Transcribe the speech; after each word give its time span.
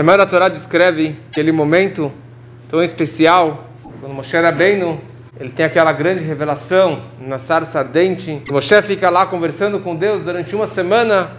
Também 0.00 0.14
a 0.14 0.24
Torá 0.24 0.48
descreve 0.48 1.14
aquele 1.30 1.52
momento 1.52 2.10
tão 2.70 2.82
especial 2.82 3.68
quando 4.00 4.14
Moshe 4.14 4.34
Rabbeinu 4.34 4.98
ele 5.38 5.50
tem 5.50 5.66
aquela 5.66 5.92
grande 5.92 6.24
revelação 6.24 7.02
na 7.20 7.38
sarça 7.38 7.80
ardente. 7.80 8.42
Moshe 8.50 8.80
fica 8.80 9.10
lá 9.10 9.26
conversando 9.26 9.78
com 9.78 9.94
Deus 9.94 10.22
durante 10.22 10.56
uma 10.56 10.66
semana, 10.66 11.32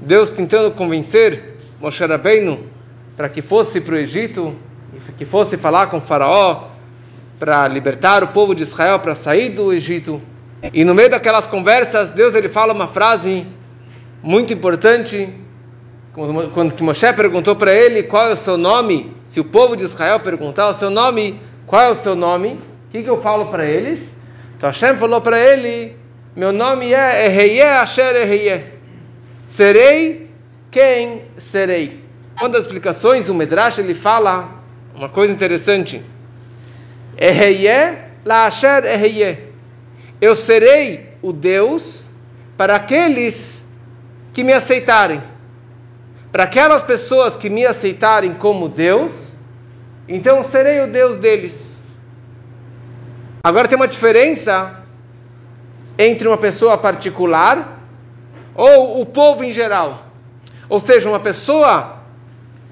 Deus 0.00 0.30
tentando 0.30 0.70
convencer 0.70 1.56
Moshe 1.80 2.06
Rabbeinu 2.06 2.68
para 3.16 3.28
que 3.28 3.42
fosse 3.42 3.80
para 3.80 3.96
o 3.96 3.98
Egito, 3.98 4.54
que 5.18 5.24
fosse 5.24 5.56
falar 5.56 5.88
com 5.88 5.98
o 5.98 6.00
faraó 6.00 6.68
para 7.36 7.66
libertar 7.66 8.22
o 8.22 8.28
povo 8.28 8.54
de 8.54 8.62
Israel 8.62 9.00
para 9.00 9.16
sair 9.16 9.48
do 9.48 9.72
Egito. 9.72 10.22
E 10.72 10.84
no 10.84 10.94
meio 10.94 11.10
daquelas 11.10 11.48
conversas, 11.48 12.12
Deus 12.12 12.36
ele 12.36 12.48
fala 12.48 12.72
uma 12.72 12.86
frase 12.86 13.44
muito 14.22 14.52
importante, 14.52 15.34
quando 16.14 16.80
Moshe 16.80 17.12
perguntou 17.12 17.56
para 17.56 17.74
ele 17.74 18.04
qual 18.04 18.28
é 18.28 18.32
o 18.34 18.36
seu 18.36 18.56
nome, 18.56 19.12
se 19.24 19.40
o 19.40 19.44
povo 19.44 19.76
de 19.76 19.82
Israel 19.82 20.20
perguntar 20.20 20.68
o 20.68 20.72
seu 20.72 20.88
nome, 20.88 21.40
qual 21.66 21.82
é 21.82 21.90
o 21.90 21.94
seu 21.94 22.14
nome? 22.14 22.52
O 22.88 22.90
que, 22.92 23.02
que 23.02 23.10
eu 23.10 23.20
falo 23.20 23.46
para 23.46 23.66
eles? 23.66 24.14
Então 24.56 24.68
Hashem 24.68 24.96
falou 24.96 25.20
para 25.20 25.40
ele: 25.40 25.96
Meu 26.36 26.52
nome 26.52 26.92
é 26.92 27.26
Eheye 27.26 27.62
Asher 27.62 28.14
Eheye. 28.14 28.62
Serei 29.42 30.30
quem 30.70 31.22
serei. 31.36 32.04
Uma 32.38 32.48
das 32.48 32.62
explicações, 32.62 33.28
o 33.28 33.34
Medrash 33.34 33.80
ele 33.80 33.94
fala 33.94 34.50
uma 34.94 35.08
coisa 35.08 35.32
interessante. 35.32 36.00
Eheye 37.18 37.98
la 38.24 38.46
Asher 38.46 38.84
Eheye. 38.84 39.36
Eu 40.20 40.36
serei 40.36 41.08
o 41.20 41.32
Deus 41.32 42.08
para 42.56 42.76
aqueles 42.76 43.60
que 44.32 44.44
me 44.44 44.52
aceitarem. 44.52 45.33
Para 46.34 46.42
aquelas 46.42 46.82
pessoas 46.82 47.36
que 47.36 47.48
me 47.48 47.64
aceitarem 47.64 48.34
como 48.34 48.68
Deus, 48.68 49.34
então 50.08 50.42
serei 50.42 50.80
o 50.80 50.88
Deus 50.88 51.16
deles. 51.16 51.80
Agora 53.44 53.68
tem 53.68 53.76
uma 53.76 53.86
diferença 53.86 54.82
entre 55.96 56.26
uma 56.26 56.36
pessoa 56.36 56.76
particular 56.76 57.80
ou 58.52 59.00
o 59.00 59.06
povo 59.06 59.44
em 59.44 59.52
geral. 59.52 60.08
Ou 60.68 60.80
seja, 60.80 61.08
uma 61.08 61.20
pessoa 61.20 62.02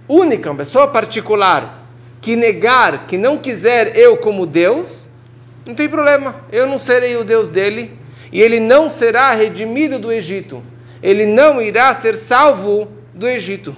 única, 0.08 0.50
uma 0.50 0.56
pessoa 0.56 0.88
particular, 0.88 1.86
que 2.20 2.34
negar, 2.34 3.06
que 3.06 3.16
não 3.16 3.38
quiser 3.38 3.96
eu 3.96 4.16
como 4.16 4.44
Deus, 4.44 5.08
não 5.64 5.72
tem 5.72 5.88
problema, 5.88 6.34
eu 6.50 6.66
não 6.66 6.78
serei 6.78 7.16
o 7.16 7.22
Deus 7.22 7.48
dele, 7.48 7.96
e 8.32 8.42
ele 8.42 8.58
não 8.58 8.88
será 8.88 9.30
redimido 9.30 10.00
do 10.00 10.10
Egito, 10.10 10.60
ele 11.00 11.26
não 11.26 11.62
irá 11.62 11.94
ser 11.94 12.16
salvo 12.16 13.00
do 13.14 13.28
Egito. 13.28 13.74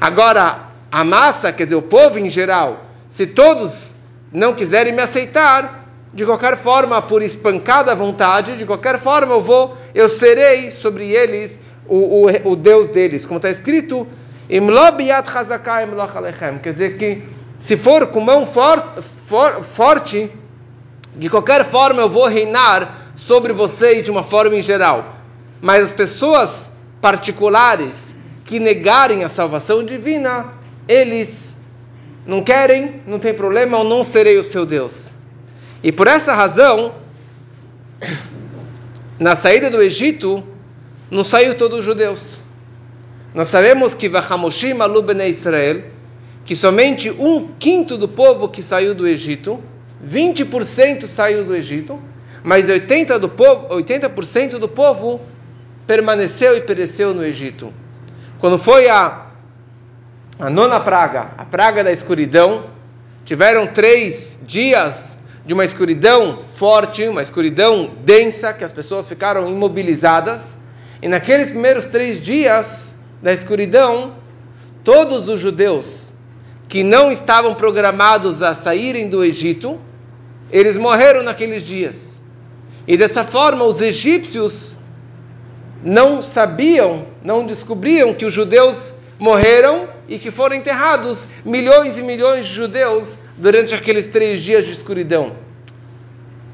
Agora, 0.00 0.66
a 0.90 1.04
massa, 1.04 1.52
quer 1.52 1.64
dizer, 1.64 1.76
o 1.76 1.82
povo 1.82 2.18
em 2.18 2.28
geral, 2.28 2.84
se 3.08 3.26
todos 3.26 3.94
não 4.32 4.54
quiserem 4.54 4.92
me 4.92 5.02
aceitar, 5.02 5.84
de 6.12 6.24
qualquer 6.24 6.56
forma, 6.56 7.00
por 7.02 7.22
espancada 7.22 7.94
vontade, 7.94 8.56
de 8.56 8.64
qualquer 8.64 8.98
forma 8.98 9.34
eu 9.34 9.40
vou, 9.40 9.76
eu 9.94 10.08
serei 10.08 10.70
sobre 10.70 11.10
eles 11.10 11.58
o, 11.86 12.26
o, 12.26 12.50
o 12.52 12.56
Deus 12.56 12.88
deles, 12.88 13.24
como 13.24 13.38
está 13.38 13.50
escrito, 13.50 14.06
quer 16.62 16.72
dizer 16.72 16.96
que 16.96 17.24
se 17.58 17.76
for 17.76 18.06
com 18.08 18.20
mão 18.20 18.46
for, 18.46 18.80
for, 19.26 19.62
forte, 19.64 20.30
de 21.14 21.28
qualquer 21.28 21.64
forma 21.64 22.00
eu 22.02 22.08
vou 22.08 22.26
reinar 22.26 23.12
sobre 23.16 23.52
vocês 23.52 24.04
de 24.04 24.10
uma 24.10 24.22
forma 24.22 24.54
em 24.54 24.62
geral. 24.62 25.16
Mas 25.60 25.84
as 25.84 25.92
pessoas 25.92 26.70
particulares 27.00 28.05
que 28.46 28.60
negarem 28.60 29.24
a 29.24 29.28
salvação 29.28 29.84
divina, 29.84 30.52
eles 30.88 31.58
não 32.24 32.40
querem, 32.40 33.02
não 33.06 33.18
tem 33.18 33.34
problema, 33.34 33.78
eu 33.78 33.84
não 33.84 34.04
serei 34.04 34.38
o 34.38 34.44
seu 34.44 34.64
Deus. 34.64 35.10
E 35.82 35.90
por 35.90 36.06
essa 36.06 36.32
razão, 36.32 36.94
na 39.18 39.34
saída 39.34 39.68
do 39.68 39.82
Egito, 39.82 40.44
não 41.10 41.24
saiu 41.24 41.56
todos 41.56 41.80
os 41.80 41.84
judeus. 41.84 42.38
Nós 43.34 43.48
sabemos 43.48 43.94
que 43.94 44.08
Vahamoshim 44.08 44.80
alu 44.80 45.04
Israel, 45.28 45.82
que 46.44 46.54
somente 46.54 47.10
um 47.10 47.48
quinto 47.58 47.98
do 47.98 48.08
povo 48.08 48.48
que 48.48 48.62
saiu 48.62 48.94
do 48.94 49.08
Egito, 49.08 49.60
20% 50.04 51.06
saiu 51.06 51.44
do 51.44 51.54
Egito, 51.54 51.98
mas 52.44 52.68
80%, 52.68 53.18
do 53.18 53.28
povo, 53.28 53.74
80 53.74 54.58
do 54.58 54.68
povo 54.68 55.20
permaneceu 55.84 56.56
e 56.56 56.60
pereceu 56.60 57.12
no 57.12 57.24
Egito. 57.24 57.72
Quando 58.38 58.58
foi 58.58 58.88
a, 58.88 59.26
a 60.38 60.50
nona 60.50 60.80
praga, 60.80 61.30
a 61.38 61.44
praga 61.44 61.82
da 61.82 61.90
escuridão, 61.90 62.66
tiveram 63.24 63.66
três 63.66 64.38
dias 64.42 65.16
de 65.44 65.54
uma 65.54 65.64
escuridão 65.64 66.40
forte, 66.54 67.06
uma 67.08 67.22
escuridão 67.22 67.92
densa, 68.04 68.52
que 68.52 68.64
as 68.64 68.72
pessoas 68.72 69.06
ficaram 69.06 69.48
imobilizadas. 69.48 70.58
E 71.00 71.08
naqueles 71.08 71.50
primeiros 71.50 71.86
três 71.86 72.20
dias, 72.20 72.96
da 73.22 73.32
escuridão, 73.32 74.14
todos 74.84 75.28
os 75.28 75.40
judeus 75.40 76.12
que 76.68 76.82
não 76.82 77.10
estavam 77.10 77.54
programados 77.54 78.42
a 78.42 78.54
saírem 78.54 79.08
do 79.08 79.24
Egito, 79.24 79.80
eles 80.50 80.76
morreram 80.76 81.22
naqueles 81.22 81.62
dias. 81.62 82.20
E 82.86 82.96
dessa 82.96 83.24
forma, 83.24 83.64
os 83.64 83.80
egípcios 83.80 84.76
não 85.82 86.20
sabiam, 86.20 87.06
não 87.26 87.44
descobriam 87.44 88.14
que 88.14 88.24
os 88.24 88.32
judeus 88.32 88.92
morreram 89.18 89.88
e 90.08 90.16
que 90.16 90.30
foram 90.30 90.54
enterrados 90.54 91.26
milhões 91.44 91.98
e 91.98 92.02
milhões 92.02 92.46
de 92.46 92.54
judeus 92.54 93.18
durante 93.36 93.74
aqueles 93.74 94.06
três 94.06 94.40
dias 94.40 94.64
de 94.64 94.70
escuridão. 94.70 95.34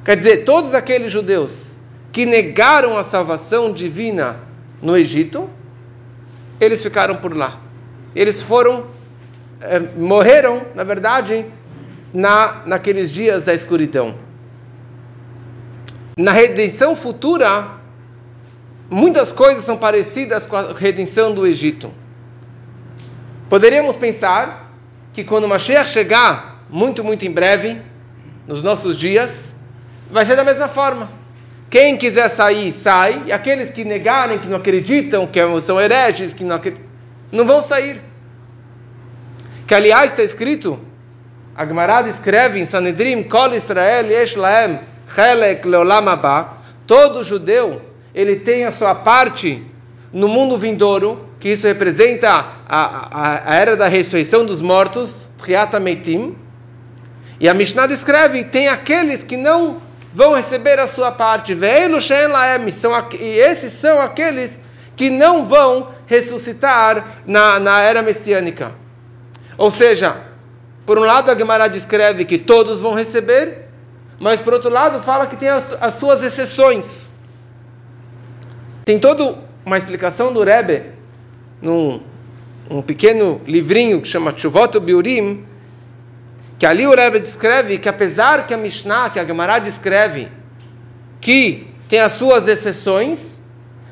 Quer 0.03 0.17
dizer, 0.17 0.45
todos 0.45 0.73
aqueles 0.73 1.13
judeus 1.13 1.75
que 2.11 2.25
negaram 2.25 2.97
a 2.97 3.05
salvação 3.05 3.71
divina 3.71 4.37
no 4.81 4.97
Egito, 4.97 5.49
eles 6.59 6.83
ficaram 6.83 7.17
por 7.17 7.37
lá. 7.37 7.61
Eles 8.17 8.41
foram, 8.41 8.87
eh, 9.61 9.81
morreram, 9.95 10.63
na 10.75 10.85
verdade, 10.85 11.45
na, 12.15 12.63
naqueles 12.65 13.11
dias 13.11 13.43
da 13.43 13.53
escuridão. 13.53 14.15
Na 16.17 16.33
redenção 16.33 16.97
futura, 16.97 17.82
muitas 18.93 19.33
coisas 19.33 19.65
são 19.65 19.77
parecidas 19.77 20.47
com 20.47 20.57
a 20.57 20.73
redenção 20.73 21.35
do 21.35 21.47
Egito. 21.47 21.91
Poderíamos 23.49 23.97
pensar 23.97 24.73
que 25.13 25.25
quando 25.25 25.49
Mashiach 25.49 25.89
chegar, 25.89 26.65
muito, 26.71 27.03
muito 27.03 27.27
em 27.27 27.31
breve, 27.31 27.81
nos 28.47 28.63
nossos 28.63 28.99
dias, 28.99 29.55
vai 30.11 30.25
ser 30.25 30.37
da 30.37 30.45
mesma 30.45 30.69
forma 30.69 31.23
quem 31.73 31.97
quiser 31.97 32.29
sair, 32.29 32.71
sai. 32.71 33.23
E 33.25 33.33
aqueles 33.33 33.71
que 33.71 33.83
negarem, 33.83 34.39
que 34.39 34.47
não 34.47 34.59
acreditam, 34.59 35.27
que 35.27 35.41
são 35.63 35.81
hereges, 35.81 36.35
que 36.35 36.45
não, 36.45 36.61
não 37.33 37.47
vão 37.47 37.63
sair. 37.63 37.99
Que 39.67 39.75
aliás 39.75 40.11
está 40.11 40.23
escrito, 40.23 40.79
a 41.57 41.65
Gemara 41.65 42.07
escreve 42.07 42.61
em 42.61 42.67
Sanedrim, 42.67 43.23
Kol 43.23 43.55
Israel 43.55 44.05
yesh 44.05 44.37
laem 44.37 44.81
chelek 45.15 45.67
leolam 45.67 46.11
haba. 46.11 46.59
Todo 46.87 47.25
judeu, 47.25 47.81
ele 48.15 48.37
tem 48.37 48.65
a 48.65 48.71
sua 48.71 48.95
parte 48.95 49.65
no 50.13 50.29
mundo 50.29 50.59
vindouro, 50.59 51.29
que 51.41 51.49
isso 51.51 51.67
representa 51.67 52.29
a, 52.31 52.47
a, 52.69 53.53
a 53.53 53.55
era 53.55 53.77
da 53.77 53.89
ressurreição 53.89 54.45
dos 54.45 54.61
mortos, 54.61 55.29
Triata 55.43 55.81
Meitim. 55.81 56.37
E 57.41 57.49
a 57.49 57.55
Mishnah 57.55 57.87
descreve, 57.87 58.45
tem 58.45 58.69
aqueles 58.69 59.25
que 59.25 59.37
não 59.37 59.79
vão 60.15 60.35
receber 60.35 60.79
a 60.79 60.87
sua 60.87 61.11
parte. 61.11 61.57
E 63.19 63.39
esses 63.39 63.73
são 63.73 64.01
aqueles 64.01 64.61
que 64.95 65.11
não 65.11 65.47
vão 65.47 65.89
ressuscitar 66.07 67.23
na, 67.27 67.59
na 67.59 67.81
era 67.81 68.03
messiânica. 68.03 68.73
Ou 69.57 69.71
seja, 69.71 70.17
por 70.85 70.99
um 70.99 71.03
lado 71.03 71.31
a 71.31 71.35
Gemara 71.35 71.69
descreve 71.69 72.25
que 72.25 72.39
todos 72.39 72.81
vão 72.81 72.95
receber, 72.95 73.69
mas 74.21 74.41
por 74.41 74.53
outro 74.53 74.71
lado 74.71 75.03
fala 75.03 75.27
que 75.27 75.37
tem 75.37 75.49
as, 75.49 75.77
as 75.81 75.95
suas 75.95 76.23
exceções. 76.23 77.02
Tem 78.85 78.99
toda 78.99 79.39
uma 79.65 79.79
explicação 79.79 80.33
do 80.33 80.43
Rebbe 80.43 80.85
num 81.61 82.01
um 82.71 82.81
pequeno 82.81 83.41
livrinho 83.47 84.01
que 84.01 84.09
chama 84.09 84.33
Chuvot 84.37 84.79
Biurim, 84.81 85.45
que 86.59 86.65
ali 86.65 86.87
o 86.87 86.95
Rebbe 86.95 87.21
descreve 87.21 87.79
que 87.79 87.89
apesar 87.89 88.47
que 88.47 88.55
a 88.55 88.57
Mishnah, 88.57 89.11
que 89.11 89.19
a 89.19 89.25
Gemara 89.25 89.59
descreve 89.59 90.29
que 91.21 91.67
tem 91.89 92.01
as 92.01 92.13
suas 92.13 92.49
exceções, 92.49 93.39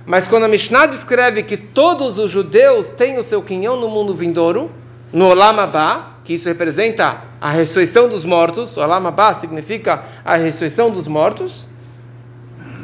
mas 0.07 0.27
quando 0.27 0.45
a 0.45 0.49
Mishnah 0.49 0.87
descreve 0.87 1.43
que 1.43 1.57
todos 1.57 2.19
os 2.19 2.31
judeus 2.31 2.89
têm 2.91 3.19
o 3.19 3.23
seu 3.23 3.43
quinhão 3.43 3.77
no 3.77 3.89
mundo 3.89 4.15
vindouro, 4.15 4.71
no 5.13 5.27
Olam 5.27 5.61
Abba, 5.61 6.07
que 6.25 6.35
isso 6.35 6.49
representa 6.49 7.23
a 7.41 7.51
ressurreição 7.51 8.09
dos 8.09 8.25
mortos, 8.25 8.77
Olam 8.77 9.07
Abba 9.07 9.35
significa 9.35 10.05
a 10.25 10.37
ressurreição 10.37 10.91
dos 10.91 11.07
mortos, 11.07 11.67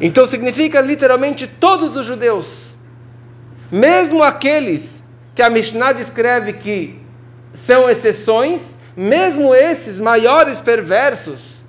então 0.01 0.27
significa 0.27 0.81
literalmente 0.81 1.47
todos 1.47 1.97
os 1.97 2.07
judeus, 2.07 2.77
mesmo 3.71 4.23
aqueles 4.23 5.03
que 5.35 5.43
a 5.43 5.51
Mishnah 5.51 5.93
descreve 5.93 6.55
que 6.55 7.01
são 7.53 7.89
exceções, 7.89 8.75
mesmo 8.97 9.55
esses 9.55 9.99
maiores 9.99 10.61
perversos 10.61 11.65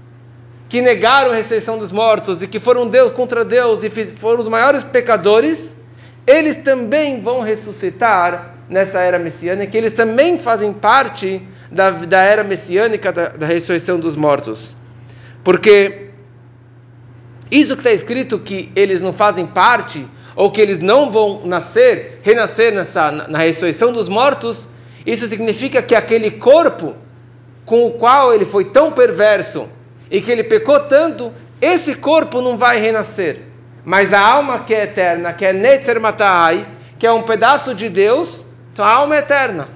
que 0.70 0.82
negaram 0.82 1.32
a 1.32 1.36
ressurreição 1.36 1.78
dos 1.78 1.92
mortos 1.92 2.42
e 2.42 2.48
que 2.48 2.60
foram 2.60 2.88
Deus 2.88 3.12
contra 3.12 3.46
Deus 3.46 3.84
e 3.84 3.90
foram 3.90 4.42
os 4.42 4.48
maiores 4.48 4.84
pecadores, 4.84 5.76
eles 6.26 6.58
também 6.58 7.22
vão 7.22 7.42
ressuscitar 7.42 8.54
nessa 8.70 9.00
era 9.00 9.18
messiânica, 9.18 9.78
eles 9.78 9.94
também 9.94 10.38
fazem 10.38 10.74
parte 10.74 11.42
da, 11.72 11.90
da 11.92 12.22
era 12.22 12.44
messiânica 12.44 13.12
da, 13.12 13.30
da 13.30 13.46
ressurreição 13.46 13.98
dos 13.98 14.16
mortos. 14.16 14.76
Porque 15.44 16.07
isso 17.50 17.76
que 17.76 17.82
está 17.82 17.92
escrito 17.92 18.40
que 18.40 18.72
eles 18.76 19.02
não 19.02 19.14
fazem 19.14 19.46
parte, 19.46 20.06
ou 20.36 20.52
que 20.52 20.62
eles 20.62 20.80
não 20.80 21.10
vão 21.10 21.42
nascer, 21.46 22.20
renascer 22.22 22.74
nessa, 22.74 23.12
na, 23.12 23.40
ressurreição 23.40 23.92
dos 23.92 24.08
mortos, 24.08 24.70
isso 25.04 25.28
significa 25.28 25.82
que 25.82 25.96
aquele 25.96 26.30
corpo 26.30 26.96
com 27.66 27.88
o 27.88 27.92
qual 27.92 28.34
ele 28.34 28.46
foi 28.46 28.66
tão 28.66 28.92
perverso 28.92 29.68
e 30.12 30.22
que 30.22 30.32
ele 30.32 30.44
pecou 30.44 30.80
tanto, 30.82 31.34
esse 31.60 31.96
corpo 31.96 32.40
não 32.40 32.56
vai 32.56 32.80
renascer. 32.80 33.42
Mas 33.84 34.14
a 34.14 34.20
alma 34.20 34.60
que 34.60 34.76
é 34.76 34.84
eterna, 34.84 35.34
que 35.34 35.44
é 35.44 35.52
Netzer 35.52 36.00
Matai, 36.00 36.68
que 37.00 37.08
é 37.08 37.12
um 37.12 37.24
pedaço 37.24 37.74
de 37.74 37.90
Deus, 37.90 38.46
então 38.72 38.86
a 38.86 38.92
alma 38.92 39.16
é 39.16 39.20
eterna. 39.20 39.68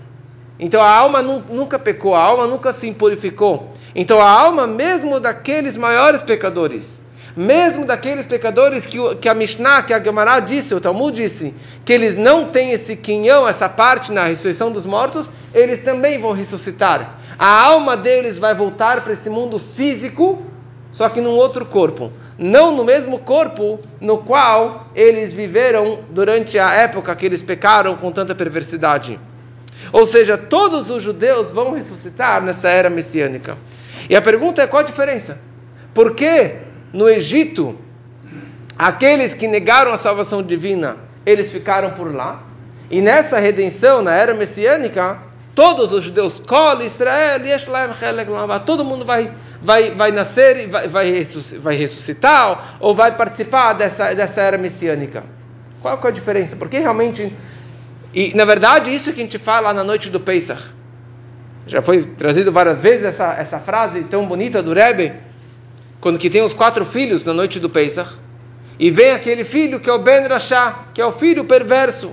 Então 0.60 0.80
a 0.80 0.90
alma 0.90 1.24
nunca 1.24 1.80
pecou, 1.80 2.14
a 2.14 2.22
alma 2.22 2.46
nunca 2.46 2.72
se 2.72 2.88
impurificou. 2.88 3.74
Então 3.96 4.22
a 4.22 4.30
alma, 4.30 4.68
mesmo 4.68 5.20
daqueles 5.20 5.76
maiores 5.76 6.22
pecadores, 6.22 7.02
mesmo 7.36 7.86
daqueles 7.86 8.26
pecadores 8.26 8.86
que, 8.86 8.98
que 9.16 9.30
a 9.30 9.34
Mishnah, 9.34 9.84
que 9.84 9.94
a 9.94 10.04
Gemara 10.04 10.40
disse, 10.40 10.74
o 10.76 10.82
Talmud 10.82 11.16
disse, 11.16 11.54
que 11.86 11.94
eles 11.94 12.18
não 12.18 12.50
têm 12.50 12.72
esse 12.72 12.96
quinhão, 12.96 13.48
essa 13.48 13.70
parte 13.70 14.12
na 14.12 14.26
ressurreição 14.26 14.72
dos 14.72 14.86
mortos, 14.86 15.30
eles 15.54 15.84
também 15.84 16.20
vão 16.20 16.32
ressuscitar. 16.32 17.16
A 17.38 17.64
alma 17.64 17.96
deles 17.98 18.40
vai 18.40 18.54
voltar 18.54 19.02
para 19.02 19.14
esse 19.14 19.30
mundo 19.30 19.60
físico, 19.60 20.42
só 20.92 21.10
que 21.10 21.22
num 21.22 21.32
outro 21.32 21.66
corpo. 21.66 22.12
Não 22.38 22.76
no 22.76 22.84
mesmo 22.84 23.20
corpo 23.20 23.80
no 24.00 24.20
qual 24.20 24.88
eles 24.96 25.32
viveram 25.32 26.00
durante 26.10 26.58
a 26.58 26.74
época 26.74 27.16
que 27.16 27.26
eles 27.26 27.42
pecaram 27.42 27.96
com 27.96 28.12
tanta 28.12 28.34
perversidade. 28.34 29.20
Ou 29.92 30.06
seja, 30.06 30.38
todos 30.38 30.90
os 30.90 31.02
judeus 31.02 31.52
vão 31.52 31.74
ressuscitar 31.74 32.42
nessa 32.42 32.70
era 32.70 32.90
messiânica. 32.90 33.58
E 34.10 34.16
a 34.16 34.22
pergunta 34.22 34.62
é 34.62 34.68
qual 34.68 34.82
a 34.82 34.86
diferença? 34.86 35.40
Por 35.94 36.16
que 36.16 36.56
no 36.94 37.10
Egito, 37.10 37.76
aqueles 38.78 39.34
que 39.34 39.48
negaram 39.48 39.92
a 39.92 39.98
salvação 39.98 40.44
divina, 40.44 40.98
eles 41.26 41.52
ficaram 41.52 41.92
por 41.92 42.14
lá. 42.14 42.44
E 42.90 43.02
nessa 43.02 43.40
redenção, 43.40 44.02
na 44.02 44.14
era 44.14 44.34
messiânica, 44.34 45.18
todos 45.56 45.94
os 45.94 46.04
judeus, 46.04 46.40
Kol, 46.40 46.82
Israel, 46.82 47.40
todo 48.66 48.84
mundo 48.84 49.06
vai, 49.06 49.32
vai, 49.62 49.92
vai 49.92 50.12
nascer 50.12 50.58
e 50.58 50.66
vai, 50.68 50.88
vai 50.88 51.76
ressuscitar 51.76 52.78
ou 52.80 52.94
vai 52.94 53.16
participar 53.16 53.74
dessa, 53.74 54.14
dessa 54.14 54.42
era 54.42 54.58
messiânica. 54.58 55.24
Qual 55.82 56.00
é 56.04 56.08
a 56.08 56.12
diferença? 56.12 56.56
Porque 56.56 56.78
realmente, 56.78 57.34
e 58.14 58.36
na 58.36 58.46
verdade, 58.46 58.94
isso 58.94 59.14
que 59.14 59.22
a 59.22 59.24
gente 59.24 59.38
fala 59.38 59.74
na 59.74 59.84
noite 59.84 60.10
do 60.10 60.20
Pesach, 60.20 60.62
já 61.66 61.82
foi 61.82 62.04
trazido 62.04 62.52
várias 62.52 62.82
vezes 62.82 63.06
essa, 63.06 63.34
essa 63.34 63.60
frase 63.60 64.04
tão 64.04 64.26
bonita 64.26 64.62
do 64.62 64.74
Rebbe, 64.74 65.14
quando 66.02 66.18
que 66.18 66.30
tem 66.30 66.42
os 66.42 66.54
quatro 66.54 66.84
filhos 66.84 67.26
na 67.26 67.34
noite 67.34 67.60
do 67.60 67.70
Pesach, 67.70 68.10
e 68.80 68.90
vem 68.90 69.12
aquele 69.12 69.44
filho 69.44 69.80
que 69.80 69.90
é 69.90 69.94
o 69.94 70.00
Ben 70.00 70.28
Rasha, 70.28 70.74
que 70.94 71.00
é 71.00 71.06
o 71.06 71.12
filho 71.12 71.46
perverso. 71.46 72.12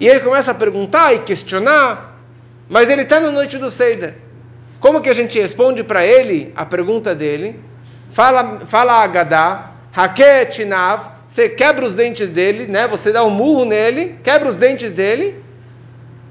E 0.00 0.06
ele 0.06 0.20
começa 0.20 0.52
a 0.52 0.54
perguntar 0.54 1.12
e 1.12 1.18
questionar, 1.18 2.16
mas 2.68 2.88
ele 2.88 3.02
está 3.02 3.18
na 3.18 3.32
noite 3.32 3.58
do 3.58 3.68
Seder. 3.68 4.14
Como 4.78 5.00
que 5.00 5.08
a 5.08 5.12
gente 5.12 5.40
responde 5.40 5.82
para 5.82 6.06
ele 6.06 6.52
a 6.54 6.64
pergunta 6.64 7.12
dele? 7.12 7.58
Fala, 8.12 8.60
fala 8.64 8.92
a 8.92 9.02
Agadá, 9.02 9.72
Haketinav, 9.92 11.10
você 11.26 11.48
quebra 11.48 11.84
os 11.84 11.96
dentes 11.96 12.28
dele, 12.28 12.68
né? 12.68 12.86
Você 12.86 13.10
dá 13.10 13.24
um 13.24 13.30
murro 13.30 13.64
nele, 13.64 14.20
quebra 14.22 14.48
os 14.48 14.56
dentes 14.56 14.92
dele, 14.92 15.42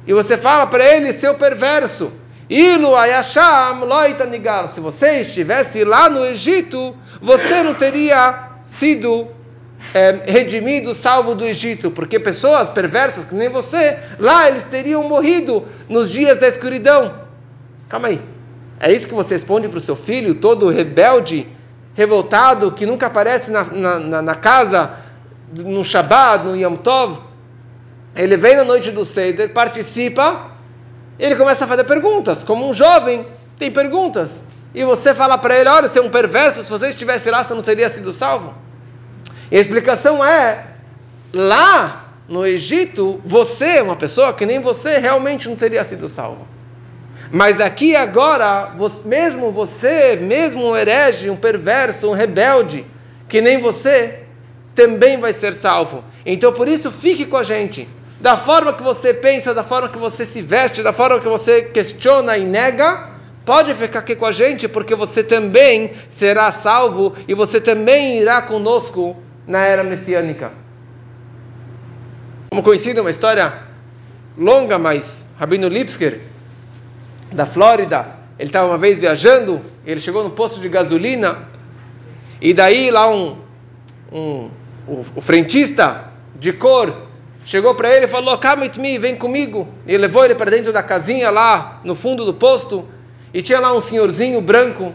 e 0.06 0.14
você 0.14 0.38
fala 0.38 0.66
para 0.66 0.86
ele, 0.86 1.12
seu 1.12 1.36
perverso, 1.36 2.14
Ilu 2.50 2.96
ayasham 2.96 3.84
loitanigar. 3.86 4.70
Se 4.70 4.80
você 4.80 5.22
estivesse 5.22 5.84
lá 5.84 6.10
no 6.10 6.26
Egito, 6.26 6.96
você 7.22 7.62
não 7.62 7.74
teria 7.74 8.52
sido 8.64 9.28
é, 9.94 10.12
redimido, 10.26 10.94
salvo 10.94 11.36
do 11.36 11.46
Egito, 11.46 11.92
porque 11.92 12.20
pessoas 12.20 12.70
perversas 12.70 13.26
que 13.26 13.36
nem 13.36 13.50
você, 13.50 13.98
lá 14.20 14.48
eles 14.48 14.64
teriam 14.64 15.04
morrido 15.04 15.66
nos 15.90 16.10
dias 16.10 16.40
da 16.40 16.48
escuridão. 16.48 17.16
Calma 17.90 18.10
aí. 18.10 18.22
É 18.80 18.92
isso 18.92 19.08
que 19.08 19.14
você 19.14 19.34
responde 19.34 19.68
para 19.68 19.78
o 19.78 19.82
seu 19.82 19.96
filho, 19.96 20.36
todo 20.36 20.70
rebelde, 20.70 21.48
revoltado, 21.96 22.72
que 22.72 22.86
nunca 22.86 23.08
aparece 23.08 23.52
na, 23.52 23.64
na, 23.64 24.22
na 24.22 24.36
casa, 24.36 24.92
no 25.52 25.84
Shabbat, 25.84 26.46
no 26.46 26.56
Yom 26.56 26.76
Tov? 26.76 27.20
Ele 28.16 28.38
vem 28.38 28.56
na 28.56 28.64
noite 28.64 28.92
do 28.92 29.04
Seder, 29.04 29.52
participa 29.52 30.57
ele 31.20 31.36
começa 31.36 31.66
a 31.66 31.68
fazer 31.68 31.84
perguntas, 31.84 32.44
como 32.44 32.70
um 32.70 32.74
jovem 32.74 33.26
tem 33.58 33.72
perguntas. 33.72 34.44
E 34.74 34.84
você 34.84 35.14
fala 35.14 35.38
para 35.38 35.58
ele: 35.58 35.70
olha, 35.70 35.90
você 35.90 36.00
é 36.00 36.02
um 36.02 36.10
perverso, 36.10 36.64
se 36.64 36.70
você 36.70 36.90
estivesse 36.90 37.30
lá, 37.32 37.44
você 37.44 37.54
não 37.54 37.62
teria 37.62 37.90
sido 37.90 38.14
salvo. 38.14 38.54
E 39.52 39.58
a 39.58 39.60
explicação 39.60 40.24
é: 40.24 40.66
lá 41.34 42.06
no 42.28 42.46
Egito, 42.46 43.22
você, 43.26 43.82
uma 43.82 43.96
pessoa 43.96 44.34
que 44.34 44.46
nem 44.46 44.60
você, 44.60 44.98
realmente 44.98 45.50
não 45.50 45.56
teria 45.56 45.84
sido 45.84 46.08
salvo. 46.08 46.48
Mas 47.32 47.60
aqui 47.60 47.96
agora, 47.96 48.74
mesmo 49.04 49.52
você, 49.52 50.16
mesmo 50.16 50.70
um 50.70 50.78
herege, 50.78 51.30
um 51.30 51.36
perverso, 51.36 52.10
um 52.10 52.14
rebelde, 52.14 52.86
que 53.28 53.42
nem 53.42 53.60
você, 53.60 54.24
também 54.74 55.20
vai 55.20 55.34
ser 55.34 55.54
salvo. 55.54 56.04
Então 56.26 56.54
por 56.54 56.68
isso 56.68 56.92
fique 56.92 57.26
com 57.26 57.36
a 57.36 57.44
gente 57.44 57.88
da 58.20 58.36
forma 58.36 58.74
que 58.74 58.82
você 58.82 59.14
pensa, 59.14 59.54
da 59.54 59.64
forma 59.64 59.90
que 59.90 59.98
você 59.98 60.26
se 60.26 60.42
veste, 60.42 60.82
da 60.82 60.92
forma 60.92 61.20
que 61.20 61.28
você 61.28 61.62
questiona 61.62 62.38
e 62.38 62.44
nega, 62.44 63.10
pode 63.46 63.74
ficar 63.76 64.00
aqui 64.00 64.16
com 64.16 64.26
a 64.26 64.32
gente, 64.32 64.68
porque 64.68 64.96
você 64.96 65.24
também 65.24 65.92
será 66.10 66.52
salvo 66.52 67.14
e 67.28 67.34
você 67.34 67.62
também 67.62 68.20
irá 68.20 68.42
conosco 68.42 69.16
na 69.46 69.60
era 69.60 69.84
messiânica. 69.84 70.52
Como 72.50 72.64
conhecido, 72.64 73.02
uma 73.02 73.12
história 73.12 73.64
longa, 74.38 74.80
mas 74.80 75.26
Rabino 75.38 75.68
Lipsker, 75.68 76.20
da 77.32 77.46
Flórida, 77.46 78.16
ele 78.40 78.50
estava 78.50 78.68
uma 78.68 78.78
vez 78.78 78.98
viajando, 78.98 79.62
ele 79.86 80.00
chegou 80.00 80.24
no 80.24 80.32
posto 80.32 80.60
de 80.60 80.70
gasolina, 80.70 81.48
e 82.42 82.54
daí 82.54 82.90
lá 82.90 83.10
um, 83.10 83.38
um 84.12 84.50
o, 84.88 85.06
o 85.16 85.22
frentista 85.22 86.12
de 86.36 86.54
cor 86.54 87.07
chegou 87.48 87.74
para 87.74 87.96
ele 87.96 88.06
e 88.06 88.10
falou: 88.10 88.38
me, 88.78 89.00
vem 89.00 89.16
comigo. 89.16 89.68
E 89.88 89.98
levou 89.98 90.24
ele 90.24 90.36
para 90.36 90.52
dentro 90.52 90.72
da 90.74 90.84
casinha 90.84 91.32
lá 91.32 91.80
no 91.84 91.96
fundo 91.96 92.26
do 92.26 92.34
posto. 92.34 92.88
E 93.34 93.42
tinha 93.42 93.60
lá 93.60 93.74
um 93.74 93.82
senhorzinho 93.82 94.40
branco. 94.42 94.94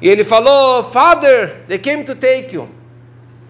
E 0.00 0.08
ele 0.08 0.24
falou: 0.24 0.82
Father, 0.82 1.62
they 1.68 1.78
came 1.78 2.04
to 2.04 2.16
take 2.16 2.54
you. 2.54 2.68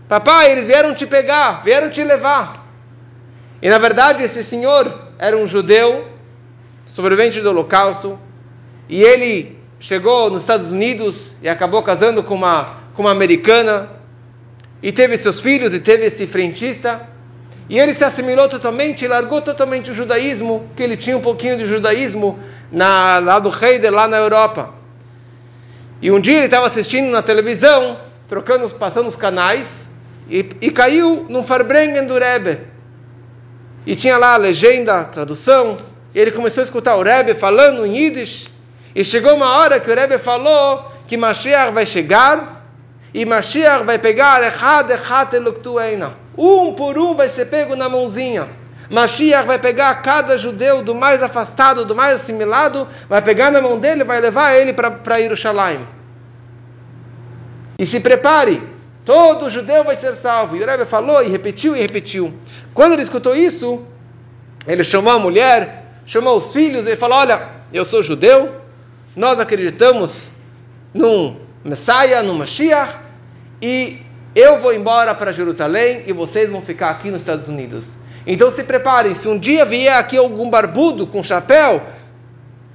Papai, 0.07 0.53
eles 0.53 0.67
vieram 0.67 0.95
te 0.95 1.07
pegar, 1.07 1.65
vieram 1.65 1.91
te 1.91 2.05
levar. 2.05 2.67
E 3.63 3.69
na 3.71 3.79
verdade, 3.79 4.23
esse 4.23 4.45
senhor 4.45 5.09
era 5.19 5.37
um 5.37 5.47
judeu, 5.47 6.07
sobrevivente 6.89 7.41
do 7.41 7.49
Holocausto. 7.49 8.19
E 8.87 9.03
ele 9.03 9.57
chegou 9.81 10.29
nos 10.29 10.43
Estados 10.43 10.71
Unidos 10.71 11.35
e 11.41 11.49
acabou 11.49 11.83
casando 11.83 12.23
com 12.23 12.35
uma, 12.35 12.65
com 12.95 13.03
uma 13.03 13.13
americana. 13.13 13.89
E 14.83 14.93
teve 14.93 15.17
seus 15.17 15.41
filhos 15.41 15.73
e 15.73 15.81
teve 15.81 16.05
esse 16.05 16.27
frentista. 16.27 17.12
E 17.73 17.79
ele 17.79 17.95
se 17.95 18.05
assimilou 18.05 18.51
totalmente, 18.51 19.09
largou 19.09 19.41
totalmente 19.41 19.91
o 19.91 19.95
judaísmo, 19.95 20.69
que 20.77 20.83
ele 20.83 20.95
tinha 20.95 21.17
um 21.17 21.23
pouquinho 21.23 21.57
de 21.57 21.65
judaísmo 21.65 22.39
na, 22.71 23.19
lá 23.19 23.39
do 23.39 23.49
Heider, 23.49 23.91
lá 23.91 24.07
na 24.07 24.19
Europa. 24.19 24.75
E 26.03 26.11
um 26.11 26.21
dia 26.21 26.37
ele 26.37 26.45
estava 26.45 26.67
assistindo 26.67 27.11
na 27.11 27.23
televisão, 27.23 27.97
trocando, 28.29 28.69
passando 28.69 29.09
os 29.09 29.17
canais, 29.17 29.91
e, 30.29 30.47
e 30.61 30.71
caiu 30.71 31.25
num 31.31 31.43
Farbrengen 31.43 32.05
do 32.05 32.19
Rebbe. 32.19 32.59
E 33.87 33.97
tinha 33.97 34.19
lá 34.19 34.35
a 34.35 34.37
legenda, 34.37 35.01
a 35.01 35.05
tradução, 35.05 35.79
ele 36.15 36.31
começou 36.31 36.61
a 36.61 36.65
escutar 36.65 36.97
o 36.97 37.03
Rebbe 37.03 37.33
falando 37.33 37.87
em 37.87 37.97
Yiddish, 37.97 38.51
e 38.95 39.03
chegou 39.03 39.35
uma 39.35 39.57
hora 39.57 39.81
que 39.81 39.91
o 39.91 39.95
Rebbe 39.95 40.19
falou 40.19 40.93
que 41.09 41.17
Mashiach 41.17 41.73
vai 41.73 41.87
chegar, 41.87 42.67
e 43.15 43.25
Mashiach 43.25 43.83
vai 43.83 43.99
pegar 43.99 44.43
Echad 44.43 44.91
Echad 44.91 45.33
Eloktueina 45.33 46.21
um 46.37 46.73
por 46.73 46.99
um 46.99 47.15
vai 47.15 47.29
ser 47.29 47.47
pego 47.47 47.77
na 47.77 47.89
mãozinha. 47.89 48.49
Mashiach 48.91 49.47
vai 49.47 49.59
pegar 49.59 49.95
cada 50.03 50.37
judeu 50.37 50.83
do 50.83 50.95
mais 50.95 51.23
afastado, 51.23 51.85
do 51.85 51.95
mais 51.95 52.21
assimilado, 52.21 52.87
vai 53.09 53.23
pegar 53.23 53.51
na 53.51 53.61
mão 53.61 53.79
dele 53.79 54.05
vai 54.05 54.21
levar 54.21 54.55
ele 54.55 54.73
para 54.73 55.21
Jerusalém. 55.21 55.81
E 57.79 57.87
se 57.87 57.99
prepare, 58.01 58.63
todo 59.05 59.49
judeu 59.49 59.83
vai 59.83 59.97
ser 59.97 60.15
salvo. 60.15 60.57
E 60.57 60.63
o 60.63 60.67
Rebbe 60.67 60.85
falou 60.85 61.23
e 61.23 61.29
repetiu 61.29 61.75
e 61.75 61.81
repetiu. 61.81 62.35
Quando 62.75 62.93
ele 62.93 63.03
escutou 63.03 63.35
isso, 63.35 63.83
ele 64.67 64.85
chamou 64.85 65.15
a 65.15 65.19
mulher, 65.19 65.87
chamou 66.05 66.37
os 66.37 66.53
filhos 66.53 66.87
e 66.87 66.95
falou: 66.95 67.19
Olha, 67.19 67.49
eu 67.73 67.85
sou 67.85 68.03
judeu, 68.03 68.55
nós 69.17 69.41
acreditamos 69.41 70.31
num 70.93 71.41
Messias, 71.65 72.25
num 72.25 72.35
Mashiach, 72.35 72.97
e 73.61 74.02
eu 74.35 74.61
vou 74.61 74.73
embora 74.73 75.15
para 75.15 75.33
Jerusalém 75.33 76.05
e 76.07 76.13
vocês 76.13 76.51
vão 76.51 76.63
ficar 76.63 76.91
aqui 76.91 77.11
nos 77.11 77.23
Estados 77.23 77.49
Unidos. 77.49 77.87
Então 78.27 78.51
se 78.51 78.63
preparem, 78.63 79.15
se 79.15 79.29
um 79.29 79.39
dia 79.39 79.65
vier 79.65 79.97
aqui 79.97 80.17
algum 80.17 80.49
barbudo 80.49 81.07
com 81.07 81.23
chapéu, 81.23 81.83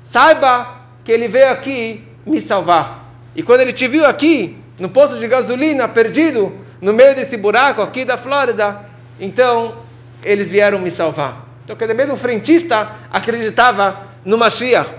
saiba 0.01 0.81
que 1.03 1.11
ele 1.11 1.27
veio 1.27 1.51
aqui 1.51 2.03
me 2.25 2.39
salvar. 2.39 3.05
E 3.35 3.41
quando 3.41 3.61
ele 3.61 3.73
te 3.73 3.87
viu 3.87 4.05
aqui, 4.05 4.57
no 4.77 4.89
posto 4.89 5.17
de 5.17 5.27
gasolina, 5.27 5.87
perdido, 5.87 6.53
no 6.81 6.93
meio 6.93 7.15
desse 7.15 7.37
buraco 7.37 7.81
aqui 7.81 8.05
da 8.05 8.17
Flórida, 8.17 8.81
então 9.19 9.75
eles 10.23 10.49
vieram 10.49 10.79
me 10.79 10.91
salvar. 10.91 11.45
Então, 11.63 11.75
quer 11.75 11.85
dizer, 11.85 11.95
mesmo 11.95 12.13
o 12.13 12.17
frentista 12.17 12.91
acreditava 13.11 13.97
no 14.23 14.37
Mashiach. 14.37 14.89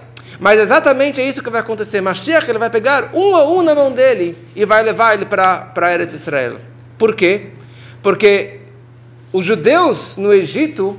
Mas 0.40 0.60
exatamente 0.60 1.20
é 1.20 1.24
isso 1.24 1.42
que 1.42 1.50
vai 1.50 1.60
acontecer. 1.60 2.00
Mashiach 2.00 2.48
ele 2.48 2.58
vai 2.58 2.70
pegar 2.70 3.10
um 3.12 3.34
a 3.34 3.44
um 3.44 3.62
na 3.62 3.74
mão 3.74 3.92
dele 3.92 4.36
e 4.54 4.64
vai 4.64 4.82
levar 4.82 5.14
ele 5.14 5.24
para 5.24 5.72
a 5.74 5.92
Eretz 5.92 6.14
Israel. 6.14 6.58
Por 6.96 7.14
quê? 7.14 7.48
Porque 8.02 8.60
os 9.32 9.44
judeus 9.44 10.16
no 10.16 10.32
Egito, 10.32 10.96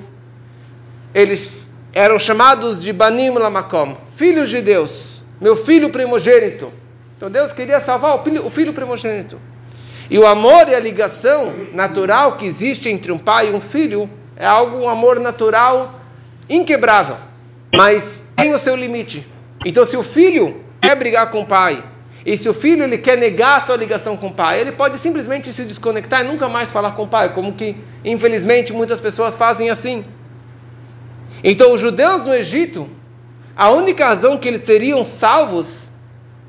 eles 1.13 1.67
eram 1.93 2.19
chamados 2.19 2.81
de 2.81 2.91
Banim 2.91 3.29
Lamakom, 3.29 3.97
filhos 4.15 4.49
de 4.49 4.61
Deus, 4.61 5.21
meu 5.39 5.55
filho 5.55 5.89
primogênito. 5.89 6.71
Então 7.15 7.31
Deus 7.31 7.51
queria 7.51 7.79
salvar 7.79 8.15
o 8.15 8.23
filho, 8.23 8.45
o 8.45 8.49
filho 8.49 8.73
primogênito. 8.73 9.39
E 10.09 10.17
o 10.17 10.25
amor 10.25 10.67
e 10.67 10.75
a 10.75 10.79
ligação 10.79 11.53
natural 11.73 12.37
que 12.37 12.45
existe 12.45 12.89
entre 12.89 13.11
um 13.11 13.17
pai 13.17 13.49
e 13.49 13.53
um 13.53 13.61
filho 13.61 14.09
é 14.35 14.45
algo, 14.45 14.77
um 14.77 14.89
amor 14.89 15.19
natural 15.19 15.99
inquebrável. 16.49 17.17
Mas 17.75 18.18
tem 18.41 18.53
o 18.53 18.59
seu 18.59 18.75
limite. 18.75 19.25
Então, 19.65 19.85
se 19.85 19.97
o 19.97 20.03
filho 20.03 20.63
quer 20.81 20.95
brigar 20.95 21.29
com 21.31 21.41
o 21.41 21.45
pai, 21.45 21.83
e 22.25 22.35
se 22.35 22.49
o 22.49 22.53
filho 22.53 22.83
ele 22.83 22.97
quer 22.97 23.17
negar 23.17 23.57
a 23.57 23.61
sua 23.61 23.75
ligação 23.75 24.15
com 24.17 24.27
o 24.27 24.33
pai, 24.33 24.59
ele 24.59 24.71
pode 24.73 24.97
simplesmente 24.97 25.51
se 25.51 25.65
desconectar 25.65 26.21
e 26.21 26.27
nunca 26.27 26.47
mais 26.47 26.71
falar 26.71 26.91
com 26.91 27.03
o 27.03 27.07
pai, 27.07 27.33
como 27.33 27.53
que, 27.53 27.75
infelizmente, 28.03 28.73
muitas 28.73 28.99
pessoas 28.99 29.35
fazem 29.35 29.69
assim. 29.69 30.03
Então, 31.43 31.73
os 31.73 31.79
judeus 31.79 32.25
no 32.25 32.33
Egito, 32.33 32.89
a 33.55 33.69
única 33.69 34.05
razão 34.05 34.37
que 34.37 34.47
eles 34.47 34.65
seriam 34.65 35.03
salvos 35.03 35.91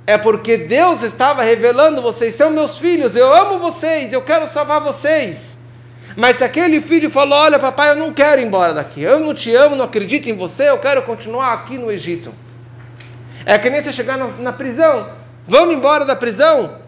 é 0.07 0.19
porque 0.19 0.57
Deus 0.57 1.03
estava 1.03 1.43
revelando: 1.43 2.03
vocês 2.03 2.35
são 2.35 2.51
meus 2.51 2.77
filhos, 2.77 3.15
eu 3.15 3.33
amo 3.33 3.59
vocês, 3.59 4.13
eu 4.13 4.23
quero 4.23 4.47
salvar 4.49 4.81
vocês. 4.81 5.50
Mas 6.17 6.37
se 6.37 6.45
aquele 6.45 6.81
filho 6.81 7.11
falou: 7.11 7.38
Olha, 7.38 7.59
papai, 7.59 7.90
eu 7.90 7.97
não 7.97 8.12
quero 8.12 8.40
ir 8.40 8.45
embora 8.45 8.75
daqui, 8.75 9.02
eu 9.02 9.21
não 9.21 9.35
te 9.35 9.55
amo, 9.55 9.76
não 9.76 9.85
acredito 9.85 10.29
em 10.29 10.37
você, 10.37 10.69
eu 10.69 10.79
quero 10.79 11.02
continuar 11.02 11.52
aqui 11.52 11.79
no 11.79 11.90
Egito. 11.90 12.33
É 13.45 13.59
que 13.59 13.71
nem 13.71 13.83
você 13.83 13.93
chegar 13.93 14.19
na, 14.19 14.26
na 14.26 14.52
prisão, 14.52 15.09
vamos 15.47 15.75
embora 15.75 16.05
da 16.05 16.14
prisão? 16.14 16.79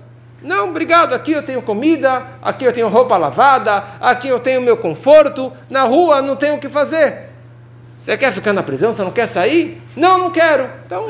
Não, 0.43 0.71
obrigado, 0.71 1.15
aqui 1.15 1.33
eu 1.33 1.43
tenho 1.43 1.63
comida, 1.63 2.25
aqui 2.43 2.65
eu 2.65 2.73
tenho 2.73 2.89
roupa 2.89 3.17
lavada, 3.17 3.85
aqui 4.01 4.29
eu 4.29 4.41
tenho 4.41 4.61
meu 4.61 4.77
conforto, 4.77 5.53
na 5.71 5.85
rua 5.85 6.21
não 6.21 6.35
tenho 6.35 6.57
o 6.57 6.59
que 6.59 6.69
fazer. 6.69 7.31
Você 7.97 8.17
quer 8.17 8.33
ficar 8.33 8.53
na 8.53 8.65
prisão? 8.65 8.93
Você 8.93 9.03
não 9.03 9.13
quer 9.13 9.29
sair? 9.29 9.81
Não, 9.97 10.19
não 10.19 10.31
quero. 10.33 10.69
Então, 10.85 11.07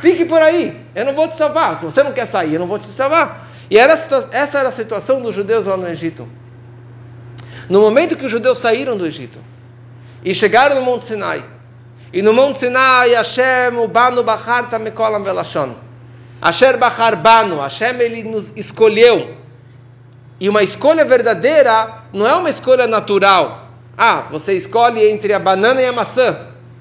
fique 0.00 0.24
por 0.24 0.40
aí. 0.40 0.74
Eu 0.94 1.04
não 1.04 1.12
vou 1.12 1.28
te 1.28 1.36
salvar. 1.36 1.78
Se 1.78 1.84
você 1.84 2.02
não 2.02 2.12
quer 2.12 2.26
sair, 2.26 2.54
eu 2.54 2.60
não 2.60 2.66
vou 2.66 2.78
te 2.78 2.86
salvar. 2.86 3.46
E 3.70 3.78
era, 3.78 3.92
essa 3.92 4.58
era 4.58 4.70
a 4.70 4.72
situação 4.72 5.20
dos 5.20 5.34
judeus 5.34 5.66
lá 5.66 5.76
no 5.76 5.86
Egito. 5.86 6.26
No 7.68 7.80
momento 7.80 8.16
que 8.16 8.24
os 8.24 8.30
judeus 8.30 8.58
saíram 8.58 8.96
do 8.96 9.06
Egito 9.06 9.38
e 10.24 10.34
chegaram 10.34 10.76
no 10.76 10.82
Monte 10.82 11.06
Sinai, 11.06 11.44
e 12.12 12.22
no 12.22 12.32
Monte 12.32 12.60
Sinai, 12.60 13.10
Hashem, 13.10 13.88
Banu 13.92 14.22
Bachar 14.22 14.70
Tamekolam 14.70 15.24
Velashon. 15.24 15.74
Asher 16.40 16.78
Bachar 16.78 17.16
Banu, 17.16 17.60
Hashem 17.60 18.00
ele 18.00 18.22
nos 18.22 18.52
escolheu. 18.56 19.34
E 20.38 20.48
uma 20.48 20.62
escolha 20.62 21.04
verdadeira 21.04 22.02
não 22.12 22.26
é 22.26 22.34
uma 22.34 22.48
escolha 22.48 22.86
natural. 22.86 23.68
Ah, 23.98 24.26
você 24.30 24.52
escolhe 24.52 25.04
entre 25.08 25.32
a 25.32 25.38
banana 25.38 25.80
e 25.80 25.86
a 25.86 25.92
maçã. 25.92 26.36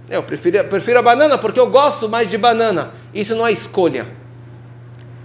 Eu 0.10 0.22
prefiro, 0.22 0.64
prefiro 0.66 1.00
a 1.00 1.02
banana 1.02 1.38
porque 1.38 1.60
eu 1.60 1.70
gosto 1.70 2.10
mais 2.10 2.30
de 2.30 2.38
banana. 2.38 2.92
Isso 3.14 3.36
não 3.36 3.48
é 3.48 3.52
escolha. 3.52 4.08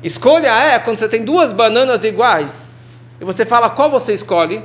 Escolha 0.03 0.49
é 0.49 0.79
quando 0.79 0.97
você 0.97 1.09
tem 1.09 1.25
duas 1.25 1.53
bananas 1.53 2.05
iguais 2.05 2.73
e 3.21 3.25
você 3.25 3.45
fala 3.45 3.69
qual 3.69 3.91
você 3.91 4.15
escolhe. 4.15 4.63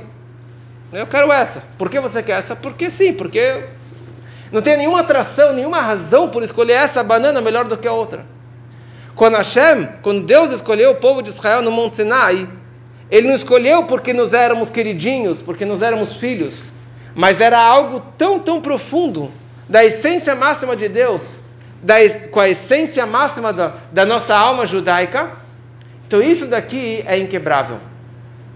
Eu 0.94 1.08
quero 1.08 1.32
essa. 1.32 1.60
Por 1.76 1.90
que 1.90 1.98
você 1.98 2.22
quer 2.22 2.38
essa? 2.38 2.54
Porque 2.54 2.88
sim, 2.88 3.12
porque 3.12 3.64
não 4.52 4.62
tem 4.62 4.76
nenhuma 4.76 5.00
atração, 5.00 5.52
nenhuma 5.52 5.80
razão 5.80 6.28
por 6.28 6.44
escolher 6.44 6.74
essa 6.74 7.02
banana 7.02 7.40
melhor 7.40 7.64
do 7.64 7.76
que 7.76 7.88
a 7.88 7.92
outra. 7.92 8.24
Quando 9.16 9.36
Hashem, 9.36 9.88
quando 10.02 10.22
Deus 10.24 10.52
escolheu 10.52 10.92
o 10.92 10.96
povo 10.96 11.20
de 11.20 11.30
Israel 11.30 11.62
no 11.62 11.72
Monte 11.72 11.96
Sinai, 11.96 12.48
Ele 13.10 13.26
não 13.26 13.34
escolheu 13.34 13.84
porque 13.84 14.12
nós 14.12 14.32
éramos 14.32 14.70
queridinhos, 14.70 15.42
porque 15.42 15.64
nós 15.64 15.82
éramos 15.82 16.14
filhos, 16.14 16.70
mas 17.12 17.40
era 17.40 17.58
algo 17.58 18.00
tão, 18.16 18.38
tão 18.38 18.60
profundo, 18.60 19.30
da 19.68 19.84
essência 19.84 20.34
máxima 20.36 20.76
de 20.76 20.88
Deus, 20.88 21.40
da, 21.82 21.94
com 22.30 22.38
a 22.38 22.48
essência 22.48 23.04
máxima 23.04 23.52
da, 23.52 23.72
da 23.90 24.04
nossa 24.04 24.36
alma 24.36 24.64
judaica. 24.64 25.30
Então 26.06 26.22
isso 26.22 26.46
daqui 26.46 27.02
é 27.04 27.18
inquebrável. 27.18 27.78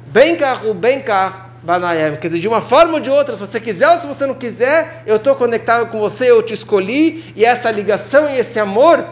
Bem 0.07 0.37
carro, 0.37 0.73
bem 0.75 1.03
carro, 1.03 1.48
Banayem. 1.63 2.17
Quer 2.17 2.29
dizer, 2.29 2.41
de 2.41 2.49
uma 2.49 2.61
forma 2.61 2.95
ou 2.95 3.01
de 3.01 3.11
outra, 3.11 3.35
se 3.35 3.41
você 3.41 3.61
quiser 3.61 3.89
ou 3.91 3.99
se 3.99 4.07
você 4.07 4.27
não 4.27 4.35
quiser, 4.35 5.03
eu 5.07 5.17
estou 5.17 5.35
conectado 5.35 5.91
com 5.91 5.99
você, 5.99 6.31
eu 6.31 6.43
te 6.43 6.55
escolhi, 6.55 7.33
e 7.35 7.45
essa 7.45 7.71
ligação 7.71 8.31
e 8.31 8.39
esse 8.39 8.59
amor 8.61 9.05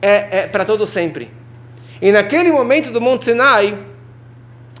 é, 0.00 0.38
é 0.38 0.46
para 0.46 0.64
todo 0.64 0.86
sempre. 0.86 1.30
E 2.00 2.10
naquele 2.10 2.50
momento 2.50 2.90
do 2.90 3.00
Monte 3.00 3.26
Sinai, 3.26 3.78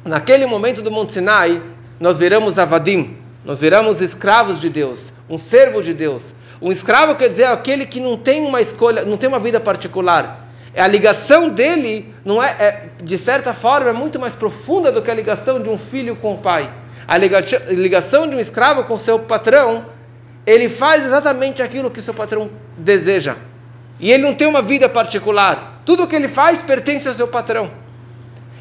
naquele 0.04 0.46
momento 0.46 0.82
do 0.82 0.90
Monte 0.90 1.12
Sinai, 1.12 1.62
nós 2.00 2.18
viramos 2.18 2.58
avadim, 2.58 3.16
nós 3.44 3.60
viramos 3.60 4.00
escravos 4.00 4.60
de 4.60 4.68
Deus, 4.68 5.12
um 5.28 5.38
servo 5.38 5.82
de 5.82 5.92
Deus. 5.92 6.32
Um 6.60 6.70
escravo 6.70 7.16
quer 7.16 7.28
dizer 7.28 7.44
aquele 7.44 7.84
que 7.84 8.00
não 8.00 8.16
tem 8.16 8.44
uma 8.44 8.60
escolha, 8.60 9.04
não 9.04 9.16
tem 9.16 9.28
uma 9.28 9.38
vida 9.38 9.60
particular. 9.60 10.48
A 10.76 10.86
ligação 10.86 11.50
dele 11.50 12.14
não 12.24 12.42
é, 12.42 12.50
é 12.50 12.88
de 13.02 13.18
certa 13.18 13.52
forma 13.52 13.90
é 13.90 13.92
muito 13.92 14.18
mais 14.18 14.34
profunda 14.34 14.90
do 14.90 15.02
que 15.02 15.10
a 15.10 15.14
ligação 15.14 15.60
de 15.60 15.68
um 15.68 15.76
filho 15.76 16.16
com 16.16 16.34
o 16.34 16.38
pai 16.38 16.70
a 17.12 17.18
ligação 17.18 18.26
de 18.26 18.34
um 18.34 18.40
escravo 18.40 18.84
com 18.84 18.96
seu 18.96 19.18
patrão, 19.18 19.84
ele 20.46 20.66
faz 20.70 21.04
exatamente 21.04 21.62
aquilo 21.62 21.90
que 21.90 22.00
seu 22.00 22.14
patrão 22.14 22.50
deseja. 22.74 23.36
E 24.00 24.10
ele 24.10 24.22
não 24.22 24.34
tem 24.34 24.48
uma 24.48 24.62
vida 24.62 24.88
particular. 24.88 25.82
Tudo 25.84 26.04
o 26.04 26.06
que 26.06 26.16
ele 26.16 26.26
faz 26.26 26.62
pertence 26.62 27.06
ao 27.06 27.12
seu 27.12 27.28
patrão. 27.28 27.70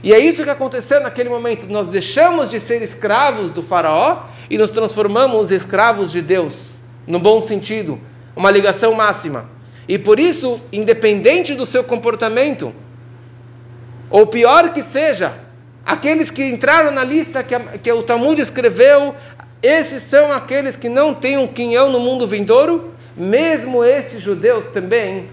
E 0.04 0.14
é 0.14 0.20
isso 0.20 0.44
que 0.44 0.50
aconteceu 0.50 1.02
naquele 1.02 1.30
momento. 1.30 1.66
Nós 1.66 1.88
deixamos 1.88 2.50
de 2.50 2.60
ser 2.60 2.82
escravos 2.82 3.54
do 3.54 3.62
faraó 3.62 4.24
e 4.50 4.58
nos 4.58 4.70
transformamos 4.70 5.50
em 5.50 5.56
escravos 5.56 6.12
de 6.12 6.22
Deus, 6.22 6.54
no 7.08 7.20
bom 7.20 7.40
sentido, 7.40 8.02
uma 8.36 8.52
ligação 8.52 8.94
máxima. 8.94 9.50
E 9.88 9.98
por 9.98 10.20
isso, 10.20 10.62
independente 10.74 11.56
do 11.56 11.66
seu 11.66 11.86
comportamento, 11.86 12.74
ou 14.10 14.28
pior 14.28 14.74
que 14.74 14.84
seja, 14.84 15.32
Aqueles 15.86 16.30
que 16.30 16.44
entraram 16.44 16.92
na 16.92 17.04
lista 17.04 17.44
que, 17.44 17.56
a, 17.56 17.60
que 17.60 17.92
o 17.92 18.04
Talmud 18.04 18.40
escreveu, 18.42 19.16
esses 19.62 20.04
são 20.04 20.32
aqueles 20.32 20.76
que 20.76 20.90
não 20.90 21.14
têm 21.14 21.38
um 21.38 21.48
quinhão 21.48 21.92
no 21.92 22.00
mundo 22.00 22.28
vindouro, 22.28 22.94
mesmo 23.16 23.84
esses 23.84 24.22
judeus 24.22 24.68
também 24.68 25.30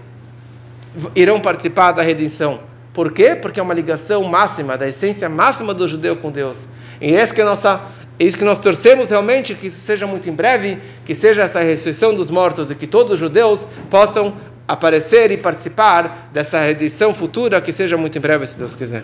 irão 1.15 1.39
participar 1.39 1.91
da 1.91 2.01
redenção. 2.01 2.61
Por 2.93 3.11
quê? 3.11 3.35
Porque 3.35 3.59
é 3.59 3.63
uma 3.63 3.73
ligação 3.73 4.23
máxima, 4.23 4.77
da 4.77 4.87
essência 4.87 5.29
máxima 5.29 5.73
do 5.73 5.87
judeu 5.87 6.17
com 6.17 6.31
Deus. 6.31 6.67
E 6.99 7.15
é 7.15 7.27
que, 7.27 7.43
nossa, 7.43 7.79
é 8.19 8.23
isso 8.25 8.37
que 8.37 8.43
nós 8.43 8.59
torcemos 8.59 9.09
realmente, 9.09 9.55
que 9.55 9.67
isso 9.67 9.79
seja 9.79 10.05
muito 10.05 10.29
em 10.29 10.33
breve, 10.33 10.79
que 11.05 11.15
seja 11.15 11.43
essa 11.43 11.61
ressurreição 11.61 12.13
dos 12.13 12.29
mortos 12.29 12.69
e 12.69 12.75
que 12.75 12.87
todos 12.87 13.13
os 13.13 13.19
judeus 13.19 13.65
possam 13.89 14.33
aparecer 14.67 15.31
e 15.31 15.37
participar 15.37 16.29
dessa 16.33 16.59
redenção 16.59 17.13
futura, 17.13 17.61
que 17.61 17.71
seja 17.71 17.95
muito 17.95 18.17
em 18.17 18.21
breve, 18.21 18.45
se 18.45 18.57
Deus 18.57 18.75
quiser. 18.75 19.03